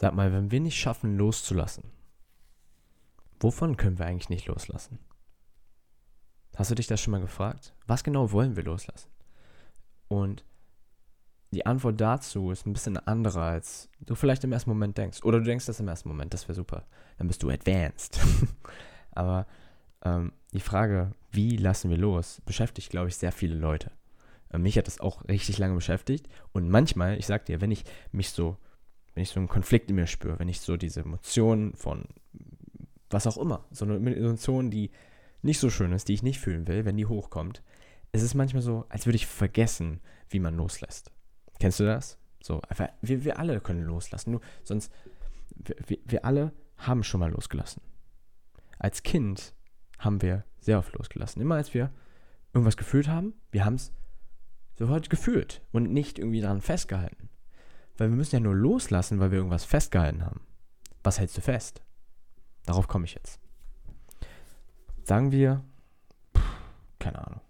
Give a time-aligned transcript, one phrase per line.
[0.00, 1.84] Sag mal, wenn wir nicht schaffen, loszulassen,
[3.38, 4.98] wovon können wir eigentlich nicht loslassen?
[6.56, 7.74] Hast du dich das schon mal gefragt?
[7.86, 9.10] Was genau wollen wir loslassen?
[10.08, 10.42] Und
[11.50, 15.22] die Antwort dazu ist ein bisschen andere, als du vielleicht im ersten Moment denkst.
[15.22, 16.86] Oder du denkst das im ersten Moment, das wäre super.
[17.18, 18.18] Dann bist du advanced.
[19.10, 19.46] Aber
[20.02, 23.90] ähm, die Frage, wie lassen wir los, beschäftigt, glaube ich, sehr viele Leute.
[24.48, 26.26] Äh, mich hat das auch richtig lange beschäftigt.
[26.52, 28.56] Und manchmal, ich sag dir, wenn ich mich so,
[29.14, 32.06] wenn ich so einen Konflikt in mir spüre, wenn ich so diese Emotionen von
[33.10, 34.90] was auch immer, so eine Emotion, die
[35.42, 37.62] nicht so schön ist, die ich nicht fühlen will, wenn die hochkommt,
[38.12, 41.10] ist es manchmal so, als würde ich vergessen, wie man loslässt.
[41.58, 42.18] Kennst du das?
[42.42, 44.32] So, einfach, wir, wir alle können loslassen.
[44.32, 44.92] Nur, sonst,
[45.86, 47.82] wir, wir alle haben schon mal losgelassen.
[48.78, 49.54] Als Kind
[49.98, 51.42] haben wir sehr oft losgelassen.
[51.42, 51.92] Immer als wir
[52.52, 53.92] irgendwas gefühlt haben, wir haben es
[54.78, 57.29] sofort gefühlt und nicht irgendwie daran festgehalten.
[58.00, 60.40] Weil wir müssen ja nur loslassen, weil wir irgendwas festgehalten haben.
[61.02, 61.82] Was hältst du fest?
[62.64, 63.38] Darauf komme ich jetzt.
[65.02, 65.62] Sagen wir,
[66.98, 67.42] keine Ahnung.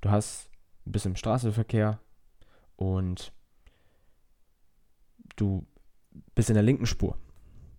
[0.00, 0.50] Du hast,
[0.84, 2.00] bist im Straßenverkehr,
[2.74, 3.32] und
[5.36, 5.64] du
[6.34, 7.16] bist in der linken Spur.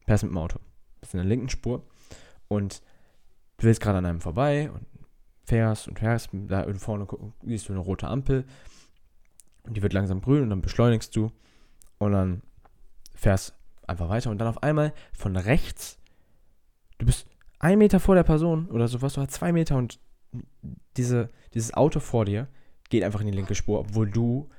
[0.05, 0.57] Fährst mit dem Auto.
[1.02, 1.85] Bist in der linken Spur
[2.47, 2.81] und
[3.57, 4.85] du willst gerade an einem vorbei und
[5.44, 6.29] fährst und fährst.
[6.31, 7.07] Da vorne
[7.44, 8.45] siehst du eine rote Ampel
[9.63, 11.31] und die wird langsam grün und dann beschleunigst du
[11.97, 12.41] und dann
[13.15, 13.55] fährst
[13.87, 15.97] einfach weiter und dann auf einmal von rechts,
[16.97, 17.27] du bist
[17.59, 19.99] ein Meter vor der Person oder sowas, du hast zwei Meter und
[20.97, 22.47] diese, dieses Auto vor dir
[22.89, 24.49] geht einfach in die linke Spur, obwohl du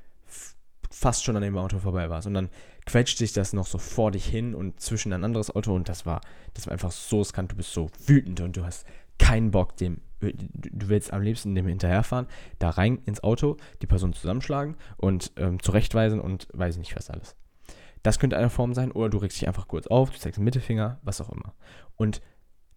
[0.90, 2.26] fast schon an dem Auto vorbei warst.
[2.26, 2.50] Und dann
[2.84, 6.06] quetscht sich das noch so vor dich hin und zwischen ein anderes Auto und das
[6.06, 6.20] war,
[6.54, 7.52] das war einfach so riskant.
[7.52, 8.86] Du bist so wütend und du hast
[9.18, 12.26] keinen Bock, dem, du willst am liebsten dem hinterherfahren,
[12.58, 17.36] da rein ins Auto, die Person zusammenschlagen und ähm, zurechtweisen und weiß nicht was alles.
[18.02, 20.44] Das könnte eine Form sein, oder du regst dich einfach kurz auf, du zeigst den
[20.44, 21.54] Mittelfinger, was auch immer.
[21.96, 22.20] Und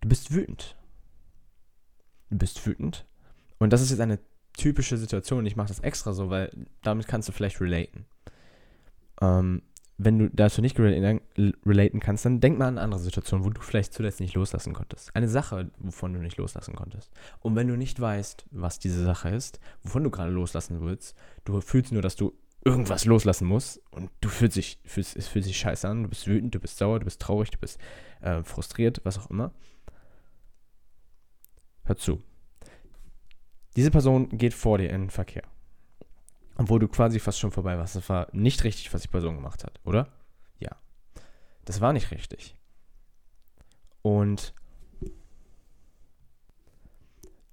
[0.01, 0.75] du bist wütend.
[2.29, 3.05] Du bist wütend.
[3.57, 4.19] Und das ist jetzt eine
[4.57, 5.45] typische Situation.
[5.45, 8.05] Ich mache das extra so, weil damit kannst du vielleicht relaten.
[9.21, 9.61] Ähm,
[9.97, 13.93] wenn du dazu nicht relaten kannst, dann denk mal an andere Situation, wo du vielleicht
[13.93, 15.15] zuletzt nicht loslassen konntest.
[15.15, 17.11] Eine Sache, wovon du nicht loslassen konntest.
[17.39, 21.61] Und wenn du nicht weißt, was diese Sache ist, wovon du gerade loslassen willst, du
[21.61, 22.33] fühlst nur, dass du
[22.65, 26.27] irgendwas loslassen musst und du fühlst dich, fühlst, es fühlt sich scheiße an, du bist
[26.27, 27.79] wütend, du bist sauer, du bist traurig, du bist
[28.21, 29.53] äh, frustriert, was auch immer.
[31.85, 32.21] Hör zu.
[33.75, 35.43] Diese Person geht vor dir in den Verkehr.
[36.57, 37.95] Obwohl du quasi fast schon vorbei warst.
[37.95, 40.07] Das war nicht richtig, was die Person gemacht hat, oder?
[40.59, 40.75] Ja.
[41.65, 42.55] Das war nicht richtig.
[44.01, 44.53] Und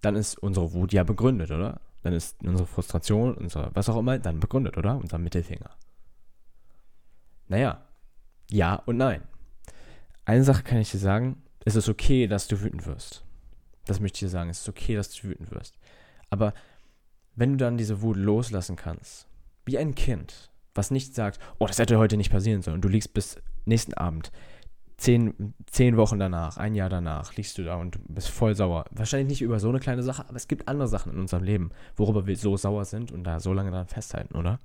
[0.03, 1.81] dann ist unsere Wut ja begründet, oder?
[2.03, 4.97] Dann ist unsere Frustration, unsere was auch immer, dann begründet, oder?
[4.97, 5.71] Unser Mittelfinger.
[7.49, 7.87] Naja,
[8.51, 9.23] ja und nein.
[10.25, 13.25] Eine Sache kann ich dir sagen, es ist okay, dass du wütend wirst.
[13.87, 15.79] Das möchte ich dir sagen, es ist okay, dass du wütend wirst.
[16.31, 16.55] Aber
[17.35, 19.27] wenn du dann diese Wut loslassen kannst,
[19.65, 22.89] wie ein Kind, was nicht sagt, oh, das hätte heute nicht passieren sollen, und du
[22.89, 24.33] liegst bis nächsten Abend,
[24.97, 28.85] zehn, zehn Wochen danach, ein Jahr danach, liegst du da und bist voll sauer.
[28.91, 31.71] Wahrscheinlich nicht über so eine kleine Sache, aber es gibt andere Sachen in unserem Leben,
[31.97, 34.61] worüber wir so sauer sind und da so lange dran festhalten, oder?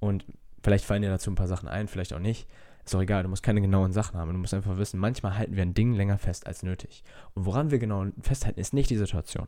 [0.00, 0.24] Und
[0.62, 2.48] vielleicht fallen dir dazu ein paar Sachen ein, vielleicht auch nicht.
[2.84, 4.32] Ist doch egal, du musst keine genauen Sachen haben.
[4.32, 7.04] Du musst einfach wissen, manchmal halten wir ein Ding länger fest als nötig.
[7.34, 9.46] Und woran wir genau festhalten, ist nicht die Situation.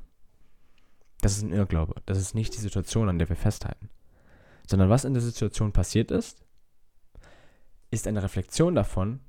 [1.20, 1.94] Das ist ein Irrglaube.
[2.06, 3.88] Das ist nicht die Situation, an der wir festhalten.
[4.66, 6.44] Sondern was in der Situation passiert ist,
[7.90, 9.20] ist eine Reflexion davon,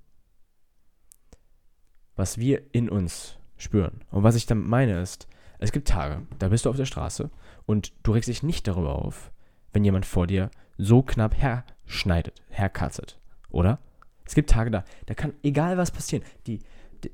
[2.15, 4.03] was wir in uns spüren.
[4.11, 5.27] Und was ich damit meine ist,
[5.59, 7.29] es gibt Tage, da bist du auf der Straße
[7.65, 9.31] und du regst dich nicht darüber auf,
[9.73, 13.19] wenn jemand vor dir so knapp herschneidet, herkatzet,
[13.49, 13.79] oder?
[14.25, 16.59] Es gibt Tage da, da kann egal was passieren, die,
[17.03, 17.11] die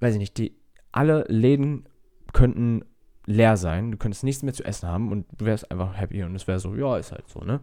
[0.00, 0.56] weiß ich nicht, die
[0.92, 1.88] alle Läden
[2.32, 2.84] könnten
[3.30, 6.34] leer sein, du könntest nichts mehr zu essen haben und du wärst einfach happy und
[6.34, 7.60] es wäre so, ja, ist halt so, ne?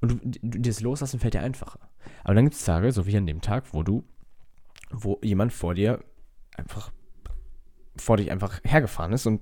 [0.00, 1.80] Und du, du, das Loslassen fällt dir einfacher.
[2.24, 4.04] Aber dann gibt es Tage, so wie an dem Tag, wo du,
[4.90, 6.02] wo jemand vor dir
[6.56, 6.92] einfach,
[7.96, 9.40] vor dich einfach hergefahren ist und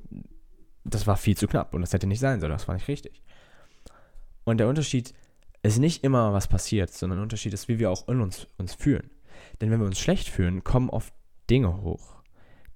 [0.84, 3.22] das war viel zu knapp und das hätte nicht sein sollen, das war nicht richtig.
[4.44, 5.14] Und der Unterschied
[5.62, 8.74] ist nicht immer, was passiert, sondern der Unterschied ist, wie wir auch in uns, uns
[8.74, 9.10] fühlen.
[9.60, 11.12] Denn wenn wir uns schlecht fühlen, kommen oft
[11.50, 12.16] Dinge hoch,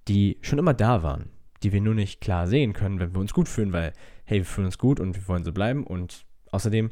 [0.09, 1.31] die schon immer da waren
[1.63, 3.93] die wir nur nicht klar sehen können, wenn wir uns gut fühlen, weil,
[4.25, 5.85] hey, wir fühlen uns gut und wir wollen so bleiben.
[5.85, 6.91] Und außerdem,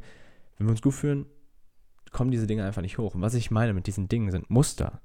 [0.56, 1.26] wenn wir uns gut fühlen,
[2.10, 3.14] kommen diese Dinge einfach nicht hoch.
[3.14, 5.00] Und was ich meine mit diesen Dingen sind Muster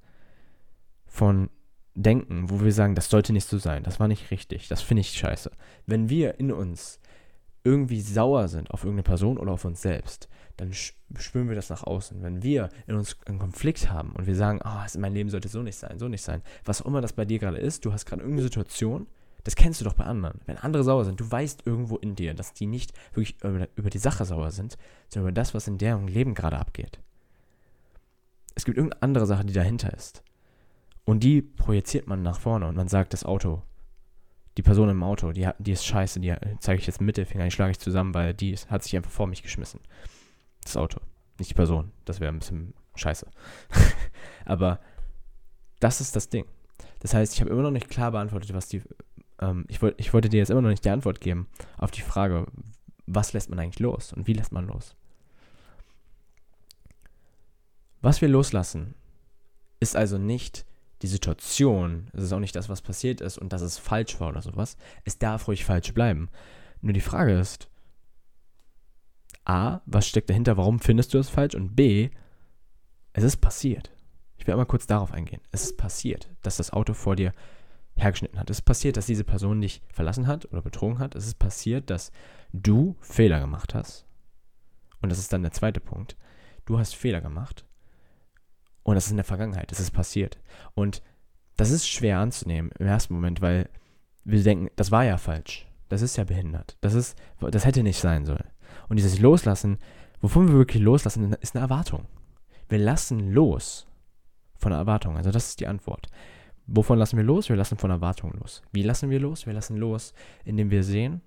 [1.06, 1.50] von
[1.96, 5.02] Denken, wo wir sagen, das sollte nicht so sein, das war nicht richtig, das finde
[5.02, 5.52] ich scheiße.
[5.88, 7.00] Wenn wir in uns
[7.64, 11.84] irgendwie sauer sind auf irgendeine Person oder auf uns selbst, dann spüren wir das nach
[11.84, 12.22] außen.
[12.22, 15.62] Wenn wir in uns einen Konflikt haben und wir sagen, oh, mein Leben sollte so
[15.62, 18.06] nicht sein, so nicht sein, was auch immer das bei dir gerade ist, du hast
[18.06, 19.08] gerade irgendeine Situation,
[19.48, 20.42] das kennst du doch bei anderen.
[20.46, 23.98] Wenn andere sauer sind, du weißt irgendwo in dir, dass die nicht wirklich über, die
[23.98, 24.78] Sache sauer sind,
[25.08, 27.00] sondern über das, was in deren Leben gerade abgeht.
[28.56, 30.24] Es gibt irgendeine andere Sache, die dahinter ist.
[31.06, 33.64] Und die projiziert man nach vorne und man sagt, das Auto
[34.58, 37.72] die Person im Auto, die, die ist scheiße, die zeige ich jetzt Mittelfinger, die schlage
[37.72, 39.80] ich zusammen, weil die hat sich einfach vor mich geschmissen.
[40.64, 41.00] Das Auto,
[41.38, 41.92] nicht die Person.
[42.06, 43.28] Das wäre ein bisschen scheiße.
[44.46, 44.80] Aber
[45.80, 46.46] das ist das Ding.
[47.00, 48.82] Das heißt, ich habe immer noch nicht klar beantwortet, was die.
[49.40, 51.48] Ähm, ich, wollt, ich wollte dir jetzt immer noch nicht die Antwort geben
[51.78, 52.46] auf die Frage,
[53.06, 54.96] was lässt man eigentlich los und wie lässt man los?
[58.02, 58.94] Was wir loslassen,
[59.80, 60.66] ist also nicht
[61.02, 64.30] die Situation, es ist auch nicht das, was passiert ist und dass es falsch war
[64.30, 64.78] oder sowas.
[65.04, 66.30] Es darf ruhig falsch bleiben.
[66.82, 67.70] Nur die Frage ist,
[69.46, 71.56] A, was steckt dahinter, warum findest du es falsch?
[71.56, 72.10] Und B,
[73.14, 73.92] es ist passiert.
[74.38, 75.42] Ich will einmal kurz darauf eingehen.
[75.52, 77.32] Es ist passiert, dass das Auto vor dir
[77.98, 78.50] hergeschnitten hat.
[78.50, 81.16] Es ist passiert, dass diese Person dich verlassen hat oder betrogen hat.
[81.16, 82.12] Es ist passiert, dass
[82.54, 84.06] du Fehler gemacht hast.
[85.02, 86.18] Und das ist dann der zweite Punkt.
[86.66, 87.66] Du hast Fehler gemacht
[88.88, 90.40] und das ist in der Vergangenheit, das ist passiert.
[90.74, 91.02] Und
[91.58, 93.70] das ist schwer anzunehmen im ersten Moment, weil
[94.24, 95.68] wir denken, das war ja falsch.
[95.90, 96.78] Das ist ja behindert.
[96.82, 98.48] Das ist, das hätte nicht sein sollen.
[98.88, 99.78] Und dieses Loslassen,
[100.22, 102.06] wovon wir wirklich loslassen, ist eine Erwartung.
[102.70, 103.88] Wir lassen los
[104.56, 105.18] von der Erwartung.
[105.18, 106.08] Also das ist die Antwort.
[106.68, 107.48] Wovon lassen wir los?
[107.48, 108.62] Wir lassen von Erwartungen los.
[108.74, 109.46] Wie lassen wir los?
[109.46, 111.22] Wir lassen los, indem wir sehen,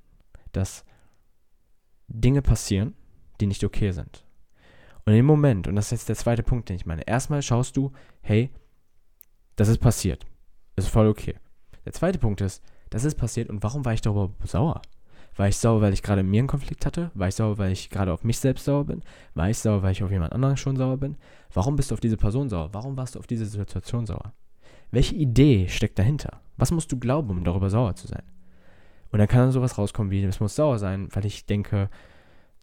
[0.53, 0.85] dass
[2.09, 2.95] Dinge passieren,
[3.41, 4.25] die nicht okay sind.
[5.07, 7.77] Und im Moment, und das ist jetzt der zweite Punkt, den ich meine, erstmal schaust
[7.77, 7.91] du,
[8.21, 8.51] hey,
[9.57, 10.27] das ist passiert.
[10.77, 11.37] ist voll okay.
[11.87, 14.83] Der zweite Punkt ist, das ist passiert und warum war ich darüber sauer?
[15.37, 17.11] War ich sauer, weil ich gerade mit mir einen Konflikt hatte?
[17.15, 19.03] War ich sauer, weil ich gerade auf mich selbst sauer bin?
[19.35, 21.17] War ich sauer, weil ich auf jemand anderen schon sauer bin?
[21.55, 22.69] Warum bist du auf diese Person sauer?
[22.73, 24.35] Warum warst du auf diese Situation sauer?
[24.91, 26.41] Welche Idee steckt dahinter?
[26.57, 28.23] Was musst du glauben, um darüber sauer zu sein?
[29.13, 31.91] Und dann kann dann sowas rauskommen wie, es muss sauer sein, weil ich denke,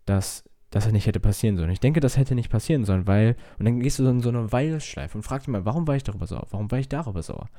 [0.06, 1.72] dass er nicht hätte passieren sollen.
[1.72, 4.52] Ich denke, das hätte nicht passieren sollen, weil, und dann gehst du in so eine
[4.52, 6.48] Weilschleife und fragst dich mal, warum war ich darüber sauer?
[6.52, 7.50] Warum war ich darüber sauer?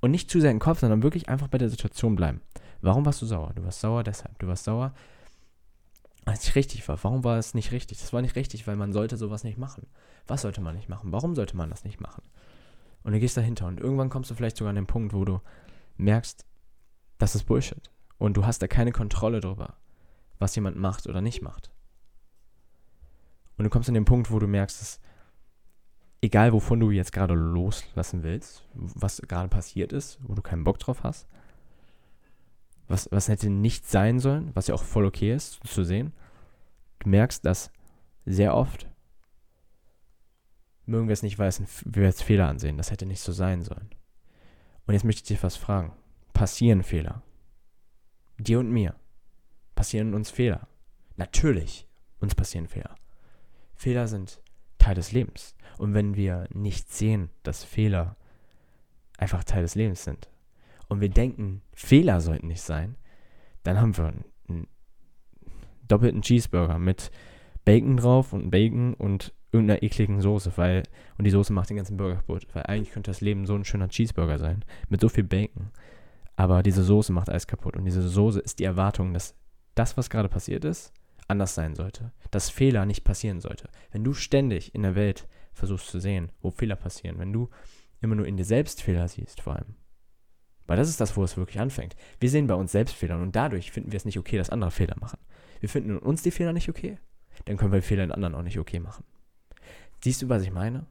[0.00, 2.40] Und nicht zu sehr im Kopf, sondern wirklich einfach bei der Situation bleiben.
[2.80, 3.52] Warum warst du sauer?
[3.54, 4.38] Du warst sauer deshalb.
[4.38, 4.94] Du warst sauer,
[6.24, 7.02] weil es richtig war.
[7.02, 7.98] Warum war es nicht richtig?
[7.98, 9.86] Das war nicht richtig, weil man sollte sowas nicht machen.
[10.26, 11.10] Was sollte man nicht machen?
[11.10, 12.22] Warum sollte man das nicht machen?
[13.02, 15.40] Und du gehst dahinter und irgendwann kommst du vielleicht sogar an den Punkt, wo du
[15.96, 16.44] merkst,
[17.18, 17.90] das ist Bullshit.
[18.18, 19.74] Und du hast da keine Kontrolle drüber,
[20.38, 21.70] was jemand macht oder nicht macht.
[23.56, 25.00] Und du kommst an den Punkt, wo du merkst, dass
[26.20, 30.78] egal wovon du jetzt gerade loslassen willst, was gerade passiert ist, wo du keinen Bock
[30.78, 31.28] drauf hast,
[32.88, 36.12] was, was hätte nicht sein sollen, was ja auch voll okay ist zu sehen,
[37.00, 37.70] du merkst, dass
[38.24, 38.87] sehr oft
[40.88, 42.76] mögen wir es nicht, weil es ein, wir es Fehler ansehen.
[42.76, 43.90] Das hätte nicht so sein sollen.
[44.86, 45.92] Und jetzt möchte ich dich was fragen.
[46.32, 47.22] Passieren Fehler?
[48.38, 48.94] Dir und mir.
[49.74, 50.66] Passieren uns Fehler?
[51.16, 51.86] Natürlich,
[52.20, 52.94] uns passieren Fehler.
[53.74, 54.40] Fehler sind
[54.78, 55.54] Teil des Lebens.
[55.76, 58.16] Und wenn wir nicht sehen, dass Fehler
[59.18, 60.28] einfach Teil des Lebens sind
[60.88, 62.96] und wir denken, Fehler sollten nicht sein,
[63.62, 64.14] dann haben wir
[64.48, 64.66] einen
[65.86, 67.10] doppelten Cheeseburger mit
[67.64, 70.82] Bacon drauf und Bacon und irgendeiner ekligen Soße, weil,
[71.16, 73.64] und die Soße macht den ganzen Burger kaputt, weil eigentlich könnte das Leben so ein
[73.64, 75.70] schöner Cheeseburger sein, mit so viel Bacon.
[76.36, 79.34] Aber diese Soße macht alles kaputt und diese Soße ist die Erwartung, dass
[79.74, 80.92] das, was gerade passiert ist,
[81.28, 83.68] anders sein sollte, dass Fehler nicht passieren sollte.
[83.90, 87.48] Wenn du ständig in der Welt versuchst zu sehen, wo Fehler passieren, wenn du
[88.00, 89.74] immer nur in dir selbst Fehler siehst, vor allem.
[90.66, 91.96] Weil das ist das, wo es wirklich anfängt.
[92.20, 94.70] Wir sehen bei uns selbst Fehler und dadurch finden wir es nicht okay, dass andere
[94.70, 95.18] Fehler machen.
[95.60, 96.98] Wir finden in uns die Fehler nicht okay,
[97.46, 99.04] dann können wir Fehler in anderen auch nicht okay machen.
[100.02, 100.86] Siehst du, was ich meine?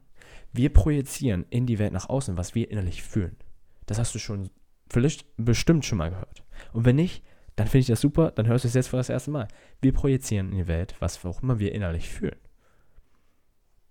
[0.54, 3.38] Wir projizieren in die Welt nach außen, was wir innerlich fühlen.
[3.86, 4.50] Das hast du schon
[4.90, 6.44] vielleicht bestimmt schon mal gehört.
[6.74, 7.24] Und wenn nicht,
[7.56, 9.48] dann finde ich das super, dann hörst du es jetzt für das erste Mal.
[9.82, 12.38] Wir projizieren in die Welt, was auch immer wir innerlich fühlen.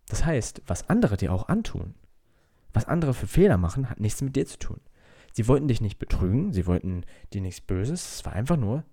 [0.09, 1.95] Das heißt, was andere dir auch antun,
[2.73, 4.81] was andere für Fehler machen, hat nichts mit dir zu tun.
[5.33, 8.85] Sie wollten dich nicht betrügen, sie wollten dir nichts Böses, es war einfach nur,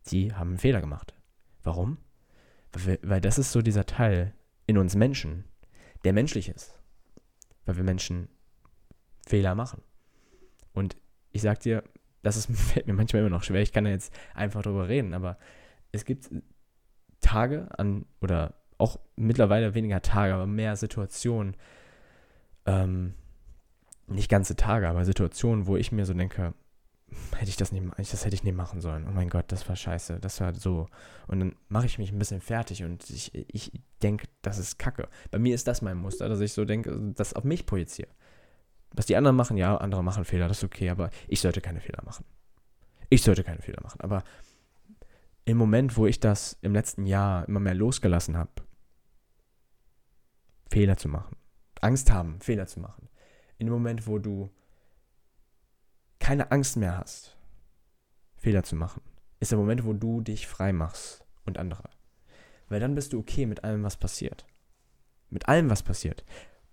[0.00, 1.14] sie haben einen Fehler gemacht.
[1.62, 1.98] Warum?
[2.72, 4.32] Weil, weil das ist so dieser Teil
[4.66, 5.44] in uns Menschen,
[6.04, 6.78] der menschlich ist.
[7.64, 8.28] Weil wir Menschen
[9.26, 9.82] Fehler machen.
[10.72, 10.96] Und
[11.30, 11.84] ich sag dir,
[12.22, 13.62] das ist, fällt mir manchmal immer noch schwer.
[13.62, 15.38] Ich kann ja jetzt einfach darüber reden, aber
[15.92, 16.30] es gibt
[17.20, 21.56] Tage an, oder auch mittlerweile weniger Tage, aber mehr Situationen,
[22.66, 23.14] ähm,
[24.08, 26.54] nicht ganze Tage, aber Situationen, wo ich mir so denke,
[27.36, 29.06] hätte ich das nicht, das hätte ich nicht machen sollen.
[29.08, 30.88] Oh mein Gott, das war scheiße, das war so.
[31.26, 35.08] Und dann mache ich mich ein bisschen fertig und ich, ich denke, das ist Kacke.
[35.30, 38.08] Bei mir ist das mein Muster, dass ich so denke, das auf mich projiziere.
[38.92, 41.80] Was die anderen machen, ja, andere machen Fehler, das ist okay, aber ich sollte keine
[41.80, 42.24] Fehler machen.
[43.08, 44.00] Ich sollte keine Fehler machen.
[44.00, 44.22] Aber
[45.44, 48.50] im Moment, wo ich das im letzten Jahr immer mehr losgelassen habe,
[50.70, 51.36] Fehler zu machen,
[51.80, 53.08] Angst haben, Fehler zu machen,
[53.58, 54.50] in dem Moment, wo du
[56.22, 57.36] keine Angst mehr hast,
[58.36, 59.02] Fehler zu machen,
[59.40, 61.90] ist der Moment, wo du dich frei machst und andere.
[62.68, 64.46] Weil dann bist du okay mit allem, was passiert.
[65.30, 66.24] Mit allem, was passiert.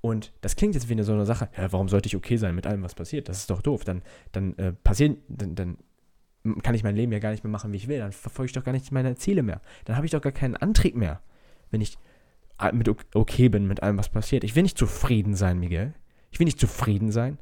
[0.01, 2.53] Und das klingt jetzt wie eine so eine Sache, ja, warum sollte ich okay sein
[2.53, 3.27] mit allem, was passiert?
[3.27, 3.83] Das ist doch doof.
[3.83, 5.77] Dann, dann äh, passieren, dann, dann
[6.61, 7.97] kann ich mein Leben ja gar nicht mehr machen, wie ich will.
[7.97, 9.61] Dann verfolge ich doch gar nicht meine Ziele mehr.
[9.85, 11.23] Dann habe ich doch gar keinen Antrieb mehr,
[11.71, 11.97] wenn ich
[12.71, 14.43] mit okay bin mit allem, was passiert.
[14.43, 15.95] Ich will nicht zufrieden sein, Miguel.
[16.29, 17.39] Ich will nicht zufrieden sein.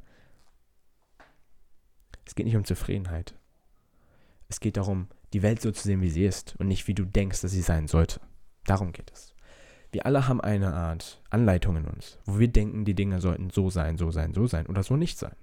[2.27, 3.33] Es geht nicht um Zufriedenheit.
[4.49, 7.05] Es geht darum, die Welt so zu sehen, wie sie ist und nicht, wie du
[7.05, 8.19] denkst, dass sie sein sollte.
[8.65, 9.33] Darum geht es.
[9.91, 13.69] Wir alle haben eine Art Anleitung in uns, wo wir denken, die Dinge sollten so
[13.69, 15.35] sein, so sein, so sein oder so nicht sein.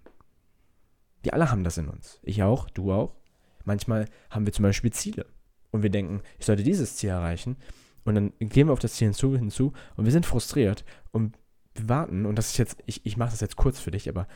[1.22, 2.20] Wir alle haben das in uns.
[2.22, 3.16] Ich auch, du auch.
[3.64, 5.24] Manchmal haben wir zum Beispiel Ziele
[5.70, 7.56] und wir denken, ich sollte dieses Ziel erreichen
[8.04, 11.38] und dann gehen wir auf das Ziel hinzu, hinzu und wir sind frustriert und
[11.74, 14.28] wir warten und das ist jetzt, ich, ich mache das jetzt kurz für dich, aber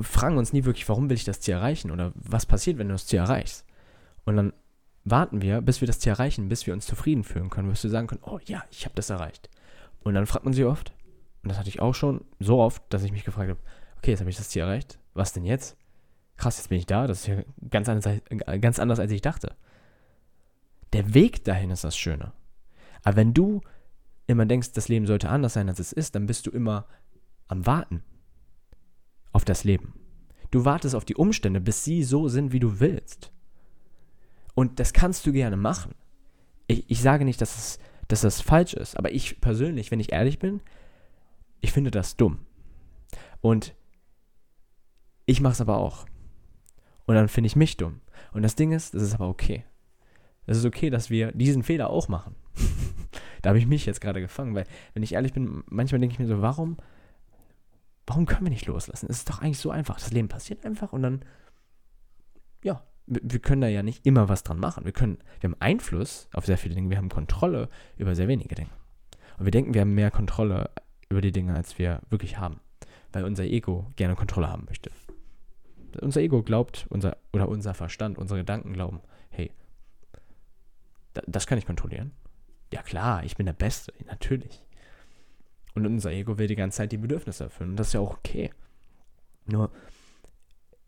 [0.00, 2.94] fragen uns nie wirklich, warum will ich das Ziel erreichen oder was passiert, wenn du
[2.94, 3.64] das Ziel erreichst.
[4.24, 4.52] Und dann
[5.04, 7.90] warten wir, bis wir das Ziel erreichen, bis wir uns zufrieden fühlen können, bis wir
[7.90, 9.48] sagen können, oh ja, ich habe das erreicht.
[10.00, 10.92] Und dann fragt man sich oft,
[11.42, 13.60] und das hatte ich auch schon so oft, dass ich mich gefragt habe,
[13.98, 15.76] okay, jetzt habe ich das Ziel erreicht, was denn jetzt?
[16.36, 18.20] Krass, jetzt bin ich da, das ist ja ganz anders,
[18.60, 19.56] ganz anders als ich dachte.
[20.92, 22.32] Der Weg dahin ist das Schöne.
[23.02, 23.60] Aber wenn du
[24.26, 26.86] immer denkst, das Leben sollte anders sein, als es ist, dann bist du immer
[27.48, 28.02] am Warten
[29.32, 29.94] auf das Leben.
[30.50, 33.32] Du wartest auf die Umstände, bis sie so sind, wie du willst.
[34.54, 35.94] Und das kannst du gerne machen.
[36.66, 40.12] Ich, ich sage nicht, dass, es, dass das falsch ist, aber ich persönlich, wenn ich
[40.12, 40.60] ehrlich bin,
[41.60, 42.38] ich finde das dumm.
[43.40, 43.74] Und
[45.26, 46.06] ich mache es aber auch.
[47.06, 48.00] Und dann finde ich mich dumm.
[48.32, 49.64] Und das Ding ist, das ist aber okay.
[50.46, 52.34] Es ist okay, dass wir diesen Fehler auch machen.
[53.42, 56.18] da habe ich mich jetzt gerade gefangen, weil, wenn ich ehrlich bin, manchmal denke ich
[56.18, 56.78] mir so, warum,
[58.08, 59.06] warum können wir nicht loslassen?
[59.10, 59.96] Es ist doch eigentlich so einfach.
[59.96, 61.24] Das Leben passiert einfach und dann,
[62.62, 64.84] ja, wir können da ja nicht immer was dran machen.
[64.84, 68.54] Wir können, wir haben Einfluss auf sehr viele Dinge, wir haben Kontrolle über sehr wenige
[68.54, 68.70] Dinge.
[69.38, 70.70] Und wir denken, wir haben mehr Kontrolle
[71.08, 72.60] über die Dinge, als wir wirklich haben.
[73.12, 74.90] Weil unser Ego gerne Kontrolle haben möchte.
[76.00, 79.00] Unser Ego glaubt, unser, oder unser Verstand, unsere Gedanken glauben,
[79.30, 79.52] hey,
[81.26, 82.12] das kann ich kontrollieren.
[82.72, 84.62] Ja klar, ich bin der Beste, natürlich.
[85.84, 87.70] Und unser Ego will die ganze Zeit die Bedürfnisse erfüllen.
[87.70, 88.50] Und das ist ja auch okay.
[89.46, 89.70] Nur,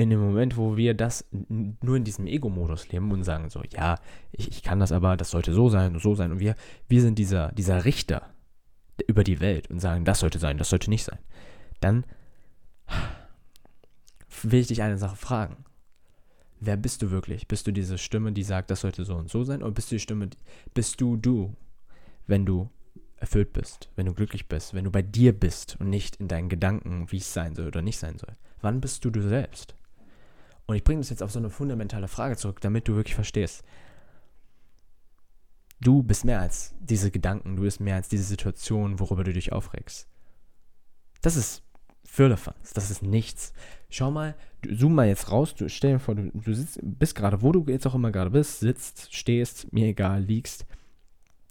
[0.00, 3.96] in dem Moment, wo wir das nur in diesem Ego-Modus leben und sagen so, ja,
[4.32, 6.54] ich, ich, kann das aber, das sollte so sein und so sein und wir,
[6.88, 8.30] wir sind dieser, dieser Richter
[9.06, 11.18] über die Welt und sagen, das sollte sein, das sollte nicht sein,
[11.80, 12.06] dann
[14.42, 15.64] will ich dich eine Sache fragen.
[16.60, 17.46] Wer bist du wirklich?
[17.46, 19.62] Bist du diese Stimme, die sagt, das sollte so und so sein?
[19.62, 20.30] Oder bist du die Stimme,
[20.72, 21.54] bist du du,
[22.26, 22.70] wenn du
[23.20, 26.48] erfüllt bist, wenn du glücklich bist, wenn du bei dir bist und nicht in deinen
[26.48, 28.34] Gedanken, wie es sein soll oder nicht sein soll?
[28.62, 29.74] Wann bist du du selbst?
[30.66, 33.62] Und ich bringe das jetzt auf so eine fundamentale Frage zurück, damit du wirklich verstehst.
[35.80, 39.52] Du bist mehr als diese Gedanken, du bist mehr als diese Situation, worüber du dich
[39.52, 40.08] aufregst.
[41.22, 41.62] Das ist
[42.04, 43.52] Firlefanz, das ist nichts.
[43.88, 44.34] Schau mal,
[44.68, 47.64] zoom mal jetzt raus, du stell dir vor, du, du sitzt, bist gerade, wo du
[47.66, 50.66] jetzt auch immer gerade bist, sitzt, stehst, mir egal, liegst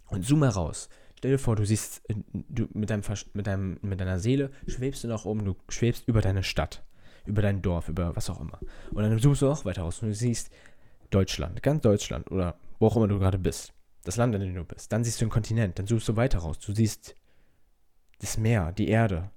[0.07, 0.89] und zoom mal raus.
[1.19, 2.01] Stell dir vor, du siehst,
[2.33, 6.21] du mit, deinem, mit, deinem, mit deiner Seele schwebst du nach oben, du schwebst über
[6.21, 6.83] deine Stadt
[7.29, 8.59] über dein Dorf, über was auch immer.
[8.91, 10.51] Und dann zoomst du auch weiter raus und du siehst
[11.09, 13.73] Deutschland, ganz Deutschland oder wo auch immer du gerade bist.
[14.03, 14.91] Das Land, in dem du bist.
[14.91, 16.59] Dann siehst du einen Kontinent, dann zoomst du weiter raus.
[16.59, 17.15] Du siehst
[18.19, 19.29] das Meer, die Erde.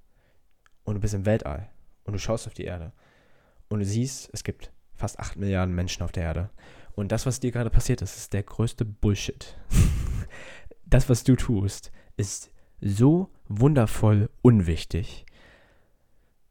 [0.84, 1.68] Und du bist im Weltall.
[2.04, 2.92] Und du schaust auf die Erde.
[3.68, 6.50] Und du siehst, es gibt fast 8 Milliarden Menschen auf der Erde.
[6.94, 9.56] Und das, was dir gerade passiert ist, ist der größte Bullshit.
[10.92, 15.24] das, was du tust, ist so wundervoll unwichtig,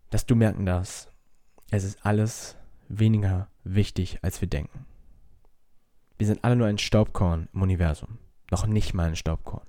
[0.09, 1.11] dass du merken darfst,
[1.69, 2.57] es ist alles
[2.89, 4.85] weniger wichtig, als wir denken.
[6.17, 8.17] Wir sind alle nur ein Staubkorn im Universum.
[8.49, 9.65] Noch nicht mal ein Staubkorn.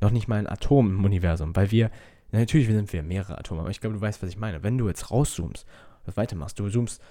[0.00, 1.90] Noch nicht mal ein Atom im Universum, weil wir,
[2.30, 4.62] natürlich sind wir mehrere Atome, aber ich glaube, du weißt, was ich meine.
[4.62, 5.66] Wenn du jetzt rauszoomst,
[6.04, 7.02] was weitermachst, du zoomst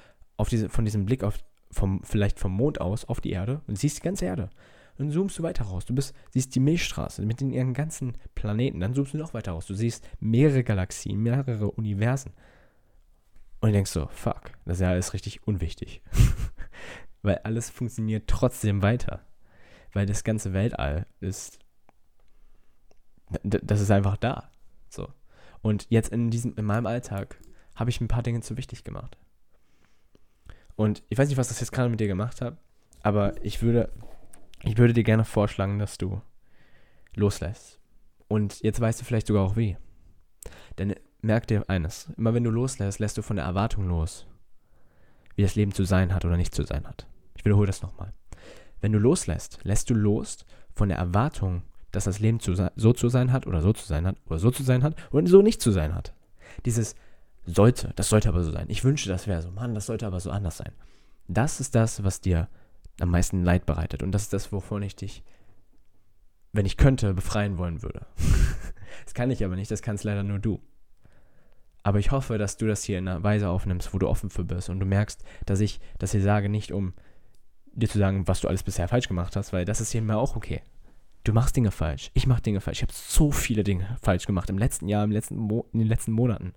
[0.51, 1.39] diese, von diesem Blick auf,
[1.71, 4.49] vom, vielleicht vom Mond aus auf die Erde und siehst die ganze Erde.
[4.97, 5.85] Dann zoomst du weiter raus.
[5.85, 8.79] Du bist, siehst die Milchstraße mit den ihren ganzen Planeten.
[8.79, 9.65] Dann zoomst du noch weiter raus.
[9.65, 12.33] Du siehst mehrere Galaxien, mehrere Universen.
[13.59, 16.01] Und du denkst so, fuck, das ist ja alles richtig unwichtig.
[17.21, 19.25] Weil alles funktioniert trotzdem weiter.
[19.93, 21.59] Weil das ganze Weltall ist,
[23.43, 24.51] das ist einfach da.
[24.89, 25.07] So.
[25.61, 27.39] Und jetzt in diesem, in meinem Alltag
[27.75, 29.17] habe ich ein paar Dinge zu wichtig gemacht.
[30.75, 32.57] Und ich weiß nicht, was das jetzt gerade mit dir gemacht hat,
[33.01, 33.91] aber ich würde,
[34.63, 36.21] ich würde dir gerne vorschlagen, dass du
[37.15, 37.79] loslässt.
[38.27, 39.77] Und jetzt weißt du vielleicht sogar auch wie.
[40.77, 44.25] Denn merk dir eines, immer wenn du loslässt, lässt du von der Erwartung los,
[45.35, 47.07] wie das Leben zu sein hat oder nicht zu sein hat.
[47.35, 48.13] Ich wiederhole das nochmal.
[48.81, 53.09] Wenn du loslässt, lässt du los von der Erwartung, dass das Leben zu, so zu
[53.09, 55.61] sein hat oder so zu sein hat oder so zu sein hat und so nicht
[55.61, 56.13] zu sein hat.
[56.65, 56.95] Dieses
[57.45, 58.65] sollte, das sollte aber so sein.
[58.69, 59.51] Ich wünsche, das wäre so.
[59.51, 60.71] Mann, das sollte aber so anders sein.
[61.27, 62.49] Das ist das, was dir
[62.99, 64.03] am meisten Leid bereitet.
[64.03, 65.23] Und das ist das, wovon ich dich,
[66.51, 68.05] wenn ich könnte, befreien wollen würde.
[69.05, 70.61] das kann ich aber nicht, das kannst leider nur du.
[71.83, 74.45] Aber ich hoffe, dass du das hier in einer Weise aufnimmst, wo du offen für
[74.45, 76.93] bist und du merkst, dass ich das hier sage, nicht um
[77.73, 80.17] dir zu sagen, was du alles bisher falsch gemacht hast, weil das ist hier immer
[80.17, 80.61] auch okay.
[81.25, 82.11] Du machst Dinge falsch.
[82.13, 82.79] Ich mache Dinge falsch.
[82.79, 85.87] Ich habe so viele Dinge falsch gemacht im letzten Jahr, im letzten Mo in den
[85.87, 86.53] letzten Monaten.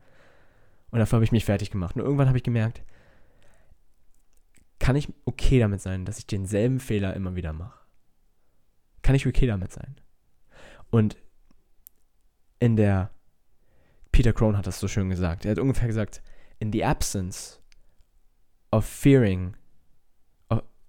[0.90, 1.97] Und dafür habe ich mich fertig gemacht.
[1.97, 2.83] Und irgendwann habe ich gemerkt,
[4.78, 7.78] kann ich okay damit sein, dass ich denselben Fehler immer wieder mache?
[9.02, 9.97] Kann ich okay damit sein?
[10.90, 11.16] Und
[12.59, 13.11] in der
[14.12, 15.45] Peter Crone hat das so schön gesagt.
[15.45, 16.23] Er hat ungefähr gesagt,
[16.59, 17.61] in the absence
[18.71, 19.56] of fearing,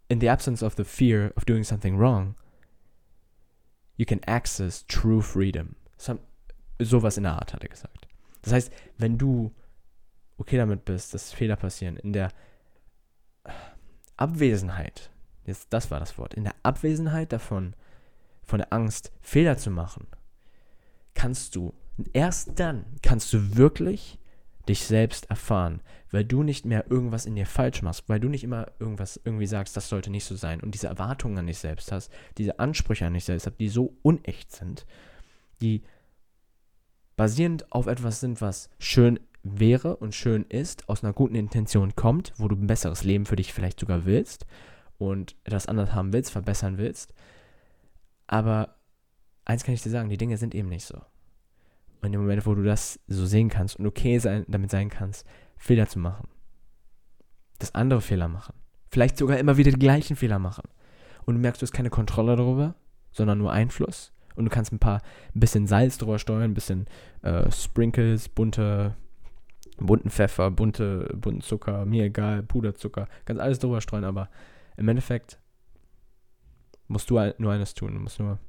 [0.09, 2.35] in the absence of the fear of doing something wrong,
[3.97, 5.75] you can access true freedom.
[5.97, 6.19] So,
[6.79, 8.07] sowas in der Art hat er gesagt.
[8.43, 9.53] Das heißt, wenn du
[10.37, 12.31] okay damit bist, dass Fehler passieren, in der
[14.17, 15.11] Abwesenheit,
[15.45, 17.75] jetzt das war das Wort, in der Abwesenheit davon,
[18.43, 20.07] von der Angst, Fehler zu machen,
[21.13, 21.73] kannst du,
[22.13, 24.19] erst dann kannst du wirklich
[24.67, 25.81] dich selbst erfahren,
[26.11, 29.47] weil du nicht mehr irgendwas in dir falsch machst, weil du nicht immer irgendwas irgendwie
[29.47, 33.05] sagst, das sollte nicht so sein und diese Erwartungen an dich selbst hast, diese Ansprüche
[33.05, 34.85] an dich selbst hast, die so unecht sind,
[35.61, 35.83] die
[37.15, 42.33] basierend auf etwas sind, was schön wäre und schön ist, aus einer guten Intention kommt,
[42.37, 44.45] wo du ein besseres Leben für dich vielleicht sogar willst
[44.97, 47.13] und etwas anderes haben willst, verbessern willst.
[48.27, 48.75] Aber
[49.45, 51.01] eins kann ich dir sagen, die Dinge sind eben nicht so.
[52.01, 55.25] Und im Moment, wo du das so sehen kannst und okay sein, damit sein kannst,
[55.57, 56.27] Fehler zu machen,
[57.59, 58.53] dass andere Fehler machen,
[58.89, 60.69] vielleicht sogar immer wieder die gleichen Fehler machen
[61.25, 62.75] und du merkst, du hast keine Kontrolle darüber,
[63.11, 65.01] sondern nur Einfluss und du kannst ein paar,
[65.33, 66.85] ein bisschen Salz drüber steuern, ein bisschen
[67.23, 68.95] äh, Sprinkles, bunte
[69.77, 74.29] bunten Pfeffer, bunte, bunten Zucker, mir egal, Puderzucker, kannst alles drüber streuen, aber
[74.75, 75.39] im Endeffekt
[76.87, 77.93] musst du nur eines tun.
[77.93, 78.39] Du musst nur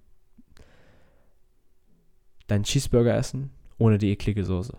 [2.47, 4.77] deinen Cheeseburger essen, ohne die eklige Soße.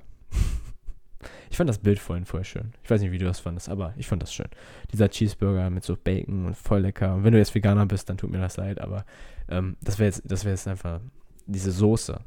[1.50, 2.74] ich fand das Bild vorhin voll schön.
[2.84, 4.50] Ich weiß nicht, wie du das fandest, aber ich fand das schön.
[4.92, 7.16] Dieser Cheeseburger mit so Bacon und voll lecker.
[7.16, 9.06] Und wenn du jetzt Veganer bist, dann tut mir das leid, aber
[9.50, 11.02] ähm, das wäre jetzt, wäre jetzt einfach
[11.46, 12.22] diese Soße,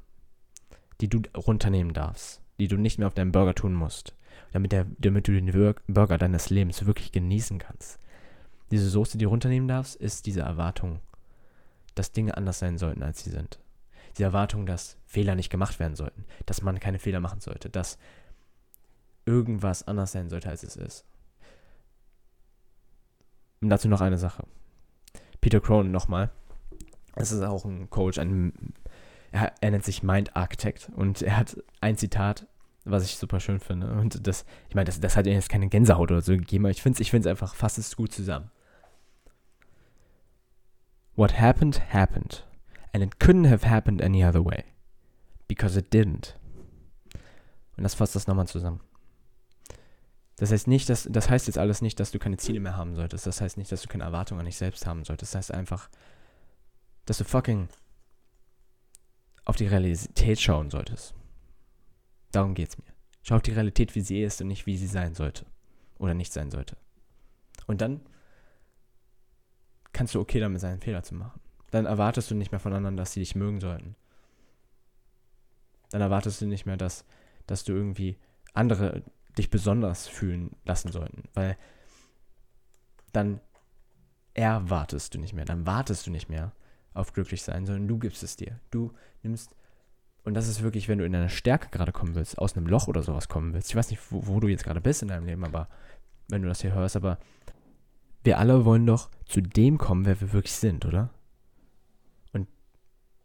[1.01, 4.14] die du runternehmen darfst die du nicht mehr auf deinem Burger tun musst,
[4.53, 7.98] damit, der, damit du den Burger deines Lebens wirklich genießen kannst.
[8.70, 11.01] Diese Soße, die du runternehmen darfst, ist diese Erwartung,
[11.96, 13.59] dass Dinge anders sein sollten, als sie sind.
[14.16, 17.98] Die Erwartung, dass Fehler nicht gemacht werden sollten, dass man keine Fehler machen sollte, dass
[19.27, 21.05] irgendwas anders sein sollte, als es ist.
[23.61, 24.44] Und dazu noch eine Sache.
[25.40, 26.31] Peter Cronin nochmal.
[27.16, 28.53] Das ist auch ein Coach, ein,
[29.33, 32.46] er, er nennt sich Mind Architect und er hat ein Zitat
[32.85, 33.90] was ich super schön finde.
[33.92, 36.83] Und das, ich meine, das, das hat jetzt keine Gänsehaut oder so gegeben, aber ich
[36.83, 38.51] finde es ich einfach, fasst es gut zusammen.
[41.14, 42.47] What happened, happened.
[42.92, 44.64] And it couldn't have happened any other way.
[45.47, 46.35] Because it didn't.
[47.77, 48.81] Und das fasst das nochmal zusammen.
[50.37, 52.97] Das heißt nicht, dass, das heißt jetzt alles nicht, dass du keine Ziele mehr haben
[52.97, 53.27] solltest.
[53.27, 55.35] Das heißt nicht, dass du keine Erwartungen an dich selbst haben solltest.
[55.35, 55.88] Das heißt einfach,
[57.07, 57.68] dass du fucking
[59.45, 61.14] auf die Realität schauen solltest.
[62.33, 62.92] Darum geht es mir.
[63.23, 65.47] Schau auf die Realität, wie sie ist und nicht, wie sie sein sollte.
[65.99, 66.77] Oder nicht sein sollte.
[67.66, 68.01] Und dann
[69.92, 71.40] kannst du okay damit sein, Fehler zu machen.
[71.71, 73.95] Dann erwartest du nicht mehr von anderen, dass sie dich mögen sollten.
[75.90, 77.05] Dann erwartest du nicht mehr, dass,
[77.47, 78.18] dass du irgendwie
[78.55, 79.03] andere
[79.38, 81.29] dich besonders fühlen lassen sollten.
[81.35, 81.57] Weil
[83.12, 83.40] dann
[84.35, 85.45] erwartest du nicht mehr.
[85.45, 86.53] Dann wartest du nicht mehr
[86.95, 88.59] auf glücklich sein, sondern du gibst es dir.
[88.71, 88.92] Du
[89.23, 89.55] nimmst
[90.25, 92.87] und das ist wirklich, wenn du in deine Stärke gerade kommen willst, aus einem Loch
[92.87, 93.71] oder sowas kommen willst.
[93.71, 95.69] Ich weiß nicht, wo, wo du jetzt gerade bist in deinem Leben, aber
[96.29, 97.19] wenn du das hier hörst, aber
[98.25, 101.11] wir alle wollen doch zu dem kommen, wer wir wirklich sind, oder?
[102.33, 102.47] Und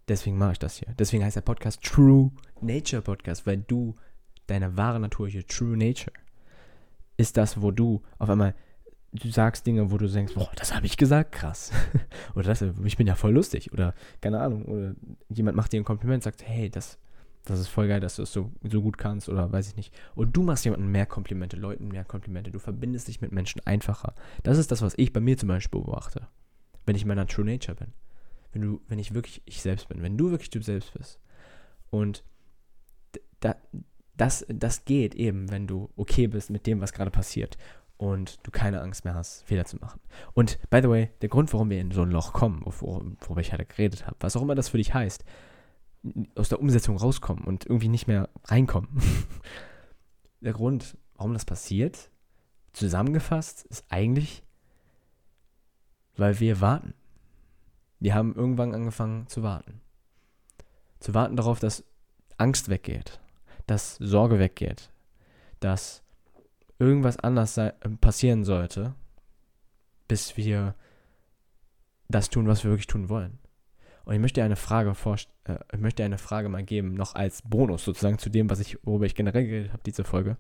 [0.08, 0.94] deswegen mache ich das hier.
[0.98, 2.32] Deswegen heißt der Podcast True
[2.62, 3.96] Nature Podcast, weil du
[4.48, 6.14] deine wahre Natur hier, True Nature,
[7.18, 8.56] ist das, wo du auf einmal,
[9.20, 11.72] du sagst Dinge, wo du denkst, boah, das habe ich gesagt, krass.
[12.36, 13.72] oder das, ich bin ja voll lustig.
[13.74, 14.66] Oder keine Ahnung.
[14.66, 14.96] Oder
[15.30, 16.98] jemand macht dir ein Kompliment, sagt, hey, das,
[17.46, 19.94] das ist voll geil, dass du es so, so gut kannst oder weiß ich nicht.
[20.16, 22.52] Und du machst jemandem mehr Komplimente, Leuten mehr Komplimente.
[22.52, 24.14] Du verbindest dich mit Menschen einfacher.
[24.44, 26.28] Das ist das, was ich bei mir zum Beispiel beobachte.
[26.86, 27.94] Wenn ich meiner True Nature bin.
[28.52, 30.02] Wenn du, wenn ich wirklich ich selbst bin.
[30.02, 31.20] Wenn du wirklich du selbst bist.
[31.90, 32.24] Und
[33.40, 33.56] da,
[34.18, 37.58] das, das geht eben, wenn du okay bist mit dem, was gerade passiert
[37.98, 40.00] und du keine Angst mehr hast, Fehler zu machen.
[40.34, 43.52] Und by the way, der Grund, warum wir in so ein Loch kommen, worüber ich
[43.52, 45.26] halt geredet habe, was auch immer das für dich heißt,
[46.36, 48.90] aus der Umsetzung rauskommen und irgendwie nicht mehr reinkommen.
[50.42, 52.10] der Grund, warum das passiert,
[52.74, 54.44] zusammengefasst, ist eigentlich,
[56.16, 56.94] weil wir warten.
[58.00, 59.82] Wir haben irgendwann angefangen zu warten.
[61.00, 61.84] Zu warten darauf, dass
[62.38, 63.20] Angst weggeht,
[63.66, 64.92] dass Sorge weggeht,
[65.60, 66.04] dass
[66.80, 68.96] irgendwas anders sei, äh, passieren sollte,
[70.08, 70.76] bis wir
[72.10, 73.40] das tun, was wir wirklich tun wollen.
[74.06, 74.96] Und ich möchte eine Frage
[75.46, 78.78] äh, ich möchte eine Frage mal geben, noch als Bonus sozusagen zu dem, was ich,
[78.84, 80.38] worüber ich generell geredet habe, diese Folge.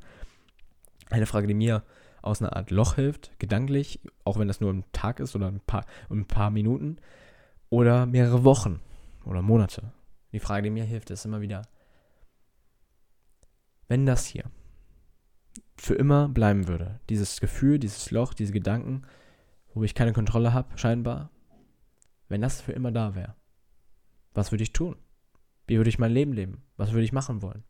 [1.09, 1.83] Eine Frage, die mir
[2.21, 5.61] aus einer Art Loch hilft, gedanklich, auch wenn das nur ein Tag ist oder ein
[5.61, 6.97] paar, ein paar Minuten
[7.69, 8.79] oder mehrere Wochen
[9.25, 9.91] oder Monate.
[10.31, 11.63] Die Frage, die mir hilft, ist immer wieder,
[13.87, 14.45] wenn das hier
[15.77, 19.03] für immer bleiben würde, dieses Gefühl, dieses Loch, diese Gedanken,
[19.73, 21.29] wo ich keine Kontrolle habe, scheinbar,
[22.29, 23.35] wenn das für immer da wäre,
[24.33, 24.95] was würde ich tun?
[25.67, 26.63] Wie würde ich mein Leben leben?
[26.77, 27.63] Was würde ich machen wollen?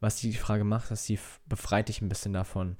[0.00, 2.76] Was die Frage macht, dass sie befreit dich ein bisschen davon,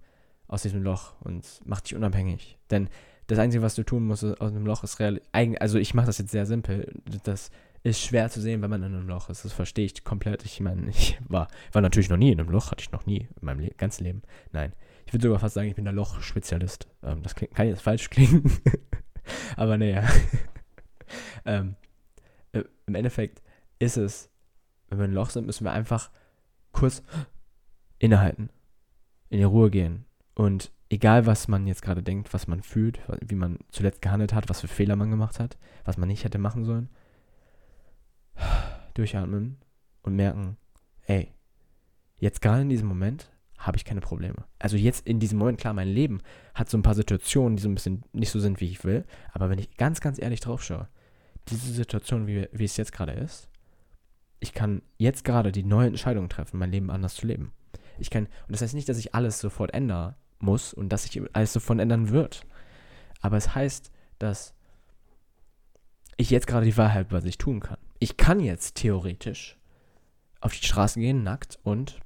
[0.46, 2.58] aus diesem Loch und macht dich unabhängig.
[2.70, 2.88] Denn
[3.26, 5.20] das Einzige, was du tun musst aus einem Loch, ist real.
[5.32, 6.92] Also ich mache das jetzt sehr simpel.
[7.24, 7.50] Das
[7.84, 9.44] ist schwer zu sehen, wenn man in einem Loch ist.
[9.44, 10.44] Das verstehe ich komplett.
[10.44, 13.28] Ich meine, ich war, war natürlich noch nie in einem Loch, hatte ich noch nie
[13.40, 14.22] in meinem Le ganzen Leben.
[14.52, 14.72] Nein.
[15.06, 16.88] Ich würde sogar fast sagen, ich bin der Lochspezialist.
[17.02, 18.50] Ähm, das klingt, kann jetzt falsch klingen.
[19.56, 20.02] Aber naja.
[21.44, 21.76] ähm,
[22.52, 23.42] äh, Im Endeffekt
[23.78, 24.30] ist es,
[24.88, 26.10] wenn wir in einem Loch sind, müssen wir einfach
[26.72, 27.02] kurz
[27.98, 28.48] innehalten,
[29.28, 33.34] in die Ruhe gehen und egal was man jetzt gerade denkt, was man fühlt, wie
[33.34, 36.64] man zuletzt gehandelt hat, was für Fehler man gemacht hat, was man nicht hätte machen
[36.64, 36.88] sollen,
[38.94, 39.58] durchatmen
[40.02, 40.56] und merken,
[41.06, 41.32] ey,
[42.18, 44.44] jetzt gerade in diesem Moment habe ich keine Probleme.
[44.58, 46.20] Also jetzt in diesem Moment, klar, mein Leben
[46.54, 49.04] hat so ein paar Situationen, die so ein bisschen nicht so sind, wie ich will,
[49.32, 50.88] aber wenn ich ganz, ganz ehrlich drauf schaue,
[51.48, 53.48] diese Situation, wie, wie es jetzt gerade ist,
[54.40, 57.52] ich kann jetzt gerade die neue Entscheidung treffen, mein Leben anders zu leben.
[57.98, 61.20] Ich kann, und das heißt nicht, dass ich alles sofort ändern muss und dass sich
[61.34, 62.46] alles sofort ändern wird.
[63.20, 64.54] Aber es heißt, dass
[66.16, 69.56] ich jetzt gerade die Wahrheit, was ich tun kann ich kann jetzt theoretisch
[70.42, 72.00] auf die Straße gehen, nackt und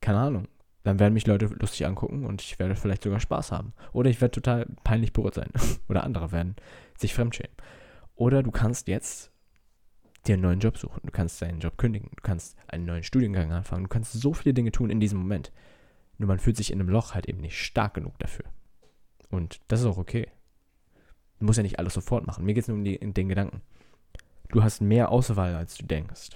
[0.00, 0.46] keine Ahnung.
[0.84, 3.72] Dann werden mich Leute lustig angucken und ich werde vielleicht sogar Spaß haben.
[3.92, 5.50] Oder ich werde total peinlich berührt sein.
[5.88, 6.54] Oder andere werden
[6.96, 7.56] sich fremdschämen.
[8.14, 9.32] Oder du kannst jetzt
[10.28, 11.00] dir einen neuen Job suchen.
[11.02, 12.10] Du kannst deinen Job kündigen.
[12.14, 13.84] Du kannst einen neuen Studiengang anfangen.
[13.84, 15.50] Du kannst so viele Dinge tun in diesem Moment.
[16.16, 18.44] Nur man fühlt sich in einem Loch halt eben nicht stark genug dafür.
[19.30, 20.28] Und das ist auch okay.
[21.38, 22.44] Du musst ja nicht alles sofort machen.
[22.44, 23.62] Mir geht es nur um die, den Gedanken
[24.48, 26.30] du hast mehr Auswahl, als du denkst.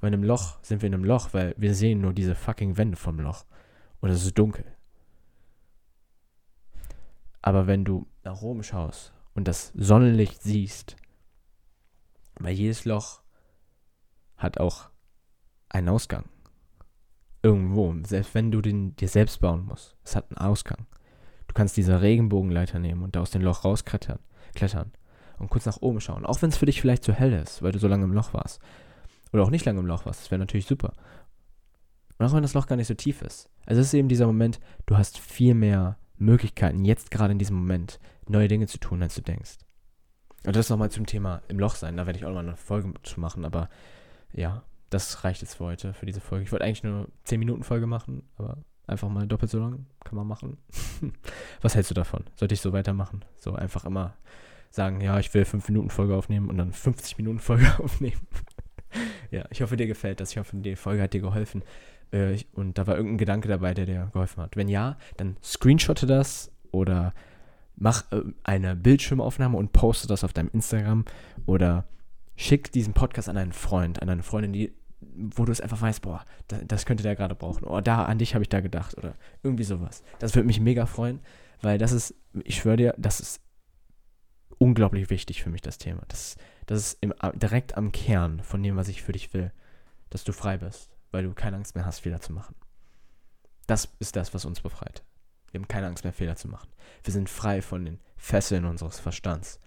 [0.00, 2.76] Weil in einem Loch sind wir in einem Loch, weil wir sehen nur diese fucking
[2.76, 3.44] Wände vom Loch.
[4.00, 4.64] Und es ist dunkel.
[7.40, 10.96] Aber wenn du nach oben schaust und das Sonnenlicht siehst,
[12.38, 13.22] weil jedes Loch
[14.36, 14.90] hat auch
[15.68, 16.24] einen Ausgang.
[17.42, 20.86] Irgendwo, selbst wenn du den dir selbst bauen musst, es hat einen Ausgang.
[21.48, 24.20] Du kannst diese Regenbogenleiter nehmen und da aus dem Loch rausklettern.
[24.54, 24.92] Klettern
[25.38, 26.26] und kurz nach oben schauen.
[26.26, 28.32] Auch wenn es für dich vielleicht zu hell ist, weil du so lange im Loch
[28.32, 28.60] warst.
[29.32, 30.20] Oder auch nicht lange im Loch warst.
[30.20, 30.92] Das wäre natürlich super.
[32.18, 33.48] Und auch wenn das Loch gar nicht so tief ist.
[33.66, 37.56] Also es ist eben dieser Moment, du hast viel mehr Möglichkeiten, jetzt gerade in diesem
[37.56, 39.58] Moment neue Dinge zu tun, als du denkst.
[40.46, 41.96] Und das nochmal zum Thema im Loch sein.
[41.96, 43.44] Da werde ich auch noch mal eine Folge zu machen.
[43.44, 43.68] Aber
[44.32, 46.44] ja, das reicht jetzt für heute, für diese Folge.
[46.44, 49.86] Ich wollte eigentlich nur 10 Minuten Folge machen, aber einfach mal doppelt so lang.
[50.04, 50.58] Kann man machen.
[51.62, 52.24] Was hältst du davon?
[52.34, 53.24] Sollte ich so weitermachen?
[53.38, 54.14] So einfach immer
[54.70, 58.26] sagen, ja, ich will 5 Minuten Folge aufnehmen und dann 50 Minuten Folge aufnehmen.
[59.30, 60.32] ja, ich hoffe, dir gefällt das.
[60.32, 61.62] Ich hoffe, die Folge hat dir geholfen.
[62.10, 64.56] Äh, und da war irgendein Gedanke dabei, der dir geholfen hat.
[64.56, 67.14] Wenn ja, dann screenshotte das oder
[67.76, 71.04] mach äh, eine Bildschirmaufnahme und poste das auf deinem Instagram
[71.46, 71.86] oder
[72.36, 74.72] schick diesen Podcast an einen Freund, an eine Freundin, die
[75.14, 77.64] wo du es einfach weißt, boah, das, das könnte der gerade brauchen.
[77.64, 78.96] Oh, da, an dich habe ich da gedacht.
[78.96, 80.02] Oder irgendwie sowas.
[80.18, 81.20] Das würde mich mega freuen,
[81.60, 83.40] weil das ist, ich schwöre dir, das ist
[84.58, 86.02] unglaublich wichtig für mich, das Thema.
[86.08, 86.36] Das,
[86.66, 89.52] das ist im, direkt am Kern von dem, was ich für dich will.
[90.10, 92.54] Dass du frei bist, weil du keine Angst mehr hast, Fehler zu machen.
[93.66, 95.04] Das ist das, was uns befreit.
[95.50, 96.70] Wir haben keine Angst mehr, Fehler zu machen.
[97.04, 99.60] Wir sind frei von den Fesseln unseres Verstands.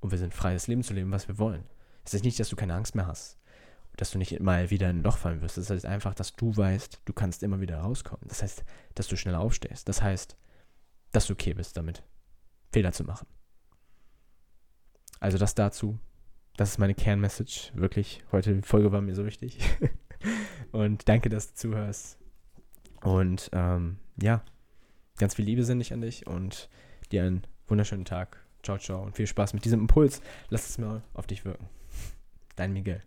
[0.00, 1.64] Und wir sind frei, das Leben zu leben, was wir wollen.
[2.04, 3.38] Es ist nicht, dass du keine Angst mehr hast.
[3.96, 5.56] Dass du nicht mal wieder in ein Loch fallen wirst.
[5.56, 8.26] Das heißt einfach, dass du weißt, du kannst immer wieder rauskommen.
[8.26, 9.88] Das heißt, dass du schneller aufstehst.
[9.88, 10.36] Das heißt,
[11.12, 12.02] dass du okay bist damit,
[12.72, 13.26] Fehler zu machen.
[15.20, 15.98] Also das dazu.
[16.56, 17.70] Das ist meine Kernmessage.
[17.74, 19.58] Wirklich, heute die Folge war mir so wichtig.
[20.72, 22.18] Und danke, dass du zuhörst.
[23.02, 24.42] Und ähm, ja,
[25.18, 26.68] ganz viel Liebe sende ich an dich und
[27.12, 28.38] dir einen wunderschönen Tag.
[28.62, 30.22] Ciao, ciao und viel Spaß mit diesem Impuls.
[30.48, 31.68] Lass es mal auf dich wirken.
[32.56, 33.02] Dein Miguel.